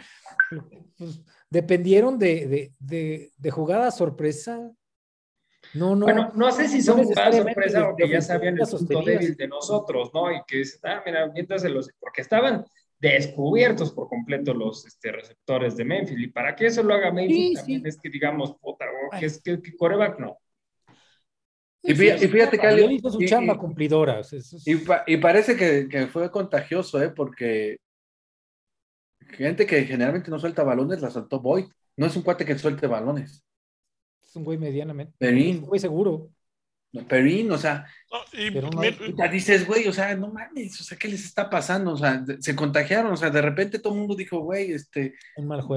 [0.98, 4.72] pues, dependieron de, de, jugadas sorpresa
[5.74, 6.06] no, no.
[6.06, 10.12] Bueno, no sé si son para sorpresa porque ya sabían el punto débil de nosotros,
[10.14, 10.32] ¿no?
[10.32, 12.66] Y que, ah, mira, mientras los, porque estaban
[13.00, 16.20] descubiertos por completo los este, receptores de Memphis.
[16.20, 18.86] Y para que eso lo haga Memphis también es que digamos, puta,
[19.20, 20.38] que es que, que coreback no.
[21.84, 24.22] Y fíjate, que alguien hizo su chamba cumplidora.
[25.08, 27.10] Y, parece que, que, fue contagioso, ¿eh?
[27.10, 27.80] Porque
[29.32, 31.66] gente que generalmente no suelta balones la soltó Boyd.
[31.98, 33.44] No es un cuate que suelte balones
[34.32, 35.14] es un güey medianamente.
[35.18, 35.58] Perín.
[35.60, 36.30] un güey seguro.
[36.94, 37.86] No, Perín, o sea,
[38.34, 38.50] y,
[39.30, 41.94] dices, güey, o sea, no mames, o sea, ¿qué les está pasando?
[41.94, 45.16] O sea, se contagiaron, o sea, de repente todo el mundo dijo, güey, este,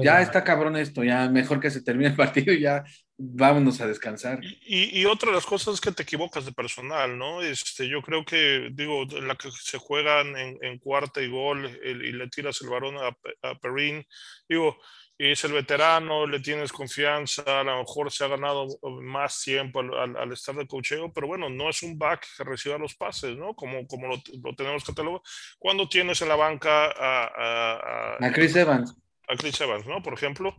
[0.03, 2.83] ya está cabrón esto, ya mejor que se termine el partido y ya
[3.17, 4.41] vámonos a descansar.
[4.43, 7.41] Y, y, otra de las cosas es que te equivocas de personal, ¿no?
[7.41, 12.11] Este, yo creo que, digo, la que se juegan en, en cuarta y gol y
[12.11, 13.15] le tiras el varón a,
[13.49, 14.05] a Perín,
[14.49, 14.77] digo,
[15.17, 18.67] es el veterano, le tienes confianza, a lo mejor se ha ganado
[19.01, 22.77] más tiempo al, al, estar de cocheo, pero bueno, no es un back que reciba
[22.77, 23.55] los pases, ¿no?
[23.55, 25.23] Como, como lo, lo tenemos catalogado.
[25.57, 28.93] Cuando tienes en la banca a, a, Chris Evans.
[29.27, 30.03] A Chris Evans, ¿no?
[30.03, 30.55] Por ejemplo,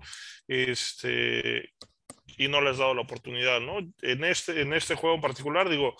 [0.49, 1.75] este,
[2.39, 3.79] y no le has dado la oportunidad, ¿no?
[4.01, 5.95] En este, en este juego en particular, digo,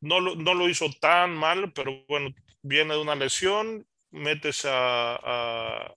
[0.00, 2.30] no lo, no lo hizo tan mal, pero bueno,
[2.62, 5.94] viene de una lesión, metes a, a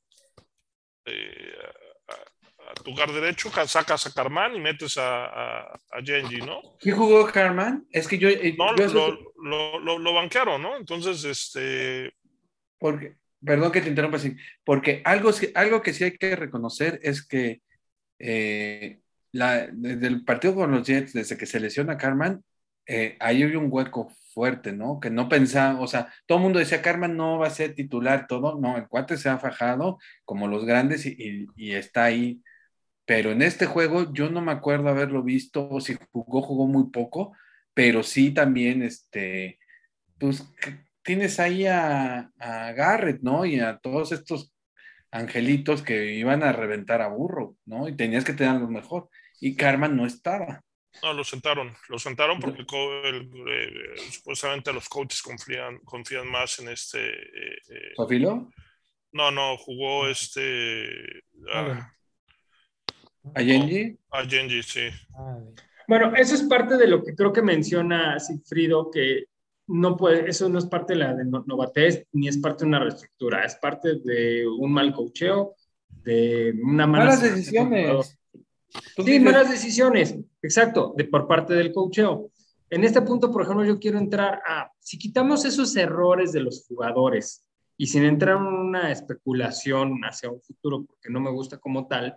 [2.84, 6.62] tu guard derecho, sacas a Carman y metes a, a, a Genji, ¿no?
[6.80, 7.88] ¿Qué jugó Carman?
[7.92, 8.30] Es que yo...
[8.30, 10.78] Eh, no, lo, lo, lo, banquearon, ¿no?
[10.78, 12.14] Entonces, este...
[12.78, 17.26] Porque, perdón que te interrumpa así, porque algo, algo que sí hay que reconocer es
[17.26, 17.62] que
[18.20, 19.00] eh,
[19.32, 22.44] la, desde el partido con los Jets, desde que se lesiona Carman,
[22.86, 25.00] eh, ahí hay un hueco fuerte, ¿no?
[25.00, 28.28] Que no pensaba, o sea, todo el mundo decía, Carman no va a ser titular,
[28.28, 32.42] todo, no, el cuate se ha fajado como los grandes y, y está ahí
[33.10, 36.92] pero en este juego yo no me acuerdo haberlo visto, o si jugó, jugó muy
[36.92, 37.36] poco,
[37.74, 39.58] pero sí también, este,
[40.20, 40.48] pues
[41.02, 43.46] tienes ahí a, Garrett, ¿no?
[43.46, 44.54] Y a todos estos
[45.10, 47.88] angelitos que iban a reventar a burro, ¿no?
[47.88, 49.10] Y tenías que tener lo mejor.
[49.42, 50.62] Y Carman no estaba.
[51.02, 57.10] No, lo sentaron, lo sentaron porque eh, supuestamente los coaches confían, confían más en este.
[57.10, 58.52] Eh, eh ¿Sofilo?
[59.14, 61.24] No, no, jugó este.
[61.52, 61.92] Ah,
[63.34, 63.98] ¿A Genji?
[64.12, 64.90] A Genji, sí.
[65.88, 69.26] Bueno, eso es parte de lo que creo que menciona Sigfrido, que
[69.68, 72.80] no puede, eso no es parte de la de novatez, ni es parte de una
[72.80, 75.56] reestructura, es parte de un mal cocheo,
[76.04, 78.20] de una mala malas decisiones.
[79.04, 82.32] Sí, malas decisiones, exacto, de por parte del cocheo.
[82.70, 86.66] En este punto, por ejemplo, yo quiero entrar a, si quitamos esos errores de los
[86.68, 87.46] jugadores
[87.78, 92.16] y sin entrar en una especulación hacia un futuro, porque no me gusta como tal,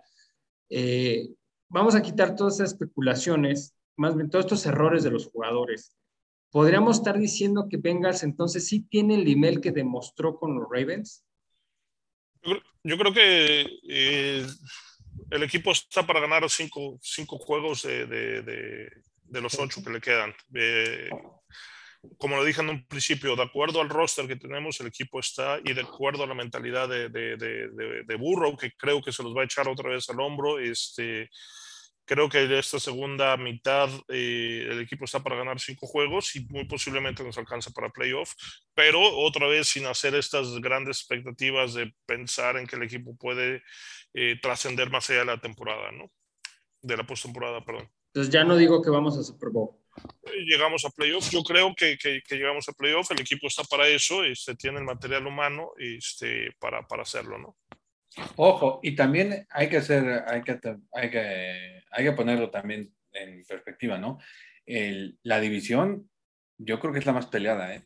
[0.69, 1.29] eh,
[1.69, 5.95] vamos a quitar todas esas especulaciones, más bien todos estos errores de los jugadores.
[6.51, 11.25] ¿Podríamos estar diciendo que Bengals entonces sí tiene el nivel que demostró con los Ravens?
[12.83, 14.45] Yo, creo que eh,
[15.31, 18.91] el equipo está para ganar cinco, cinco juegos de,
[19.29, 20.33] los ocho que le quedan.
[20.53, 21.09] Eh,
[22.17, 25.59] como lo dije en un principio, de acuerdo al roster que tenemos, el equipo está
[25.63, 29.23] y de acuerdo a la mentalidad de, de, de, de Burrow, que creo que se
[29.23, 31.29] los va a echar otra vez al hombro, este,
[32.05, 36.45] creo que en esta segunda mitad eh, el equipo está para ganar cinco juegos y
[36.47, 38.33] muy posiblemente nos alcanza para playoff,
[38.73, 43.63] pero otra vez sin hacer estas grandes expectativas de pensar en que el equipo puede
[44.13, 46.11] eh, trascender más allá de la temporada, ¿no?
[46.81, 47.89] De la postemporada, perdón.
[48.13, 49.82] Entonces ya no digo que vamos a Super Bowl.
[50.45, 54.23] Llegamos a playoff, yo creo que, que, llegamos a playoff, el equipo está para eso,
[54.23, 57.57] este, tiene el material humano este, para, para hacerlo, ¿no?
[58.35, 60.59] Ojo, y también hay que hacer, hay que,
[60.93, 64.19] hay que, hay que ponerlo también en perspectiva, ¿no?
[64.65, 66.09] El, la división,
[66.57, 67.85] yo creo que es la más peleada, ¿eh?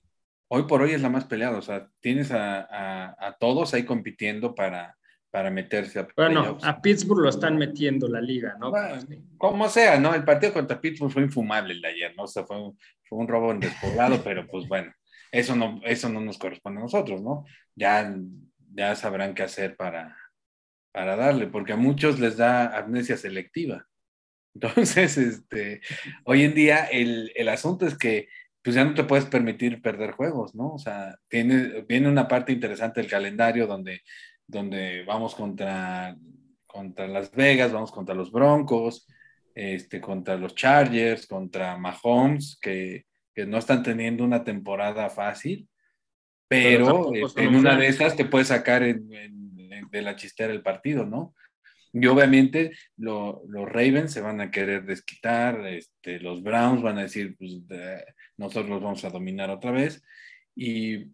[0.49, 3.83] Hoy por hoy es la más peleada, o sea, tienes a, a, a todos ahí
[3.83, 4.97] compitiendo para,
[5.37, 8.73] para meterse a Bueno, a Pittsburgh lo están metiendo la liga, ¿no?
[9.37, 10.15] como sea, ¿no?
[10.15, 12.23] El partido contra Pittsburgh fue infumable el de ayer, ¿no?
[12.23, 14.91] O sea, fue un, fue un robo en despoblado, pero pues bueno,
[15.31, 17.45] eso no, eso no nos corresponde a nosotros, ¿no?
[17.75, 18.11] Ya
[18.73, 20.17] ya sabrán qué hacer para,
[20.91, 23.85] para darle, porque a muchos les da amnesia selectiva.
[24.55, 25.81] Entonces, este,
[26.23, 28.27] hoy en día el, el asunto es que
[28.63, 30.73] pues ya no te puedes permitir perder juegos, ¿no?
[30.73, 34.01] O sea, tiene, viene una parte interesante del calendario donde,
[34.47, 36.15] donde vamos contra,
[36.65, 39.07] contra Las Vegas, vamos contra los Broncos,
[39.53, 45.67] este, contra los Chargers, contra Mahomes, que, que no están teniendo una temporada fácil
[46.47, 51.35] pero, este, en una de esas te puedes sacar de la chistera el partido, ¿no?
[51.93, 57.35] Y obviamente los Ravens se van a querer desquitar, este, los Browns van a decir,
[57.37, 57.53] pues
[58.37, 60.03] nosotros los vamos a dominar otra vez,
[60.55, 61.11] y,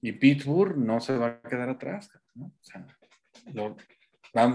[0.00, 2.46] y, Pittsburgh no se va a quedar atrás, ¿no?
[2.46, 2.86] O sea,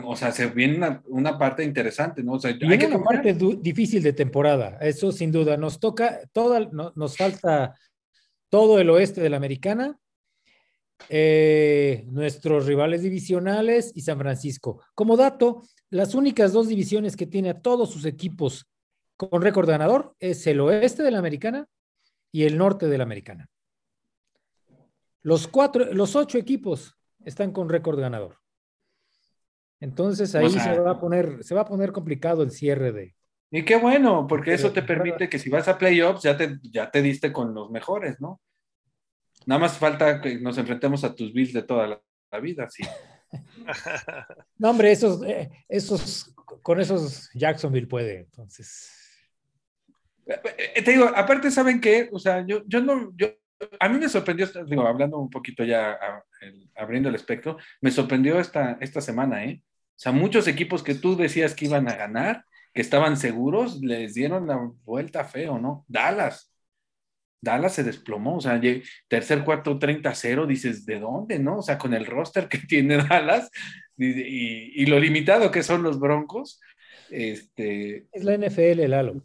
[0.04, 2.34] o sea se viene una, parte interesante, ¿no?
[2.34, 5.58] O sea, hay que una parte difícil de temporada, eso sin duda.
[5.58, 6.60] Nos toca, toda,
[6.96, 7.76] nos falta
[8.50, 10.00] todo el oeste de la americana,
[11.10, 14.84] eh, nuestros rivales divisionales y San Francisco.
[14.96, 18.68] Como dato, las únicas dos divisiones que tiene a todos sus equipos
[19.16, 21.68] con récord ganador es el oeste de la americana
[22.32, 23.50] y el norte de la americana.
[25.22, 26.97] Los cuatro, los ocho equipos
[27.28, 28.38] están con récord ganador.
[29.80, 33.16] Entonces ahí se va a poner, se va a poner complicado el cierre de.
[33.52, 36.90] Y qué bueno, porque eso te permite que si vas a playoffs ya te, ya
[36.90, 38.42] te diste con los mejores, ¿no?
[39.46, 42.84] Nada más falta que nos enfrentemos a tus Bills de toda la, vida, sí.
[44.58, 48.90] no, hombre, esos, eh, esos, con esos Jacksonville puede, entonces.
[50.26, 52.10] Eh, te digo, aparte, ¿saben qué?
[52.12, 53.30] O sea, yo, yo no, yo,
[53.80, 55.98] a mí me sorprendió, digo, hablando un poquito ya,
[56.76, 59.62] abriendo el espectro, me sorprendió esta, esta semana, ¿eh?
[59.65, 64.13] O sea, muchos equipos que tú decías que iban a ganar, que estaban seguros, les
[64.13, 65.86] dieron la vuelta feo, ¿no?
[65.88, 66.52] Dallas,
[67.41, 68.60] Dallas se desplomó, o sea,
[69.08, 71.60] tercer cuarto 30-0, dices, ¿de dónde, no?
[71.60, 73.50] O sea, con el roster que tiene Dallas
[73.98, 76.60] y, lo limitado que son los Broncos.
[77.10, 78.08] Este...
[78.12, 79.24] Es la NFL, Lalo.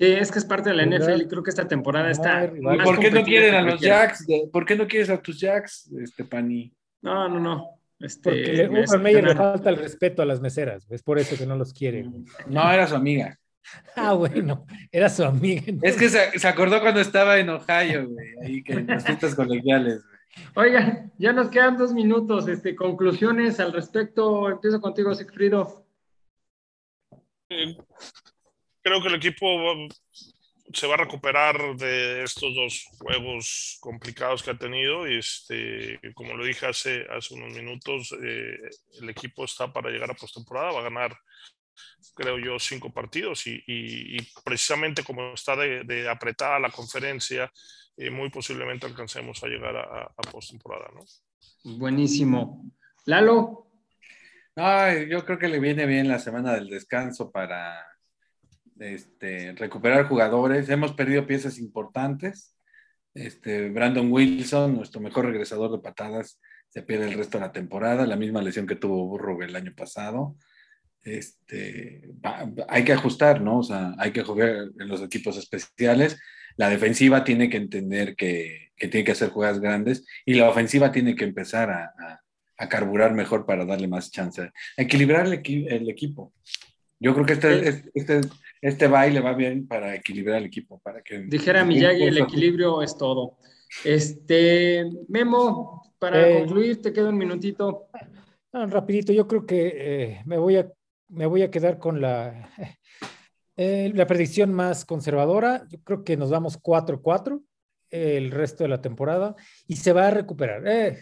[0.00, 2.50] Sí, es que es parte de la NFL y creo que esta temporada está.
[2.82, 4.26] ¿Por qué no quieren a los Jacks?
[4.50, 6.72] ¿Por qué no quieres a tus Jacks, este Pani?
[7.02, 7.78] No, no, no.
[7.98, 11.54] Este, Porque a le falta el respeto a las meseras, es por eso que no
[11.54, 12.08] los quiere.
[12.46, 13.36] No, era su amiga.
[13.94, 15.74] Ah, bueno, era su amiga.
[15.82, 20.02] Es que se, acordó cuando estaba en Ohio, güey, ahí que en las fiestas colegiales.
[20.56, 22.48] Oigan, ya nos quedan dos minutos.
[22.48, 24.48] Este, conclusiones al respecto.
[24.48, 25.84] Empiezo contigo, Sigfrido.
[28.82, 29.46] Creo que el equipo
[30.72, 35.08] se va a recuperar de estos dos juegos complicados que ha tenido.
[35.08, 38.58] Y este, como lo dije hace, hace unos minutos, eh,
[39.00, 41.16] el equipo está para llegar a postemporada, va a ganar
[42.14, 47.50] creo yo, cinco partidos y, precisamente como está de, apretada la conferencia,
[47.96, 51.04] eh, muy posiblemente alcancemos a llegar a, a postemporada, ¿no?
[51.78, 52.70] Buenísimo.
[53.06, 53.66] Lalo.
[54.56, 57.89] yo creo que le viene bien la semana del descanso para
[58.80, 60.68] este, recuperar jugadores.
[60.68, 62.56] Hemos perdido piezas importantes.
[63.14, 68.06] Este, Brandon Wilson, nuestro mejor regresador de patadas, se pierde el resto de la temporada,
[68.06, 70.36] la misma lesión que tuvo Burro el año pasado
[71.02, 72.02] este,
[72.68, 73.58] hay que ajustar, ¿no?
[73.58, 76.18] O sea, hay que jugar en los equipos especiales.
[76.56, 80.92] La defensiva tiene que entender que, que tiene que hacer jugadas grandes y la ofensiva
[80.92, 81.92] tiene que empezar a,
[82.58, 84.42] a, carburar mejor para darle más chance.
[84.42, 86.34] A equilibrar el, el, equipo.
[86.98, 88.20] Yo creo que este, este, este
[88.90, 90.78] baile va bien para equilibrar el equipo.
[90.80, 93.38] Para que, Dijera Miyagi, el equilibrio es todo.
[93.84, 97.88] Este, Memo, para eh, concluir, te queda un minutito.
[98.52, 100.70] rapidito, yo creo que eh, me voy a
[101.10, 102.50] me voy a quedar con la,
[103.56, 105.66] eh, la predicción más conservadora.
[105.68, 107.42] Yo creo que nos vamos 4-4.
[107.90, 109.34] el resto de la temporada
[109.66, 110.66] y se va a recuperar.
[110.66, 110.98] Eh,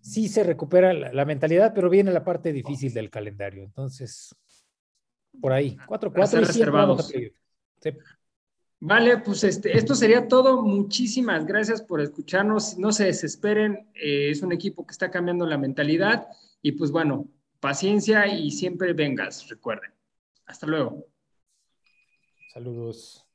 [0.00, 3.62] sí se recupera la, mentalidad, pero viene la parte difícil del calendario.
[3.62, 4.34] Entonces,
[5.40, 7.12] por ahí, 4-4 y reservados.
[8.78, 10.62] Vale, pues este, esto sería todo.
[10.62, 12.76] Muchísimas gracias por escucharnos.
[12.76, 16.28] No se desesperen, eh, es un equipo que está cambiando la mentalidad
[16.60, 17.26] y pues bueno,
[17.60, 19.92] paciencia y siempre vengas, recuerden.
[20.46, 21.06] Hasta luego.
[22.52, 23.25] Saludos.